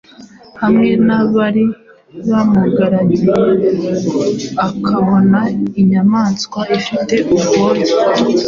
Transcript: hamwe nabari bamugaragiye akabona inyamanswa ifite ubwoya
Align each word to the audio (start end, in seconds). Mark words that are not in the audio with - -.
hamwe 0.61 0.89
nabari 1.07 1.65
bamugaragiye 2.29 3.37
akabona 4.67 5.39
inyamanswa 5.81 6.59
ifite 6.79 7.15
ubwoya 7.35 7.93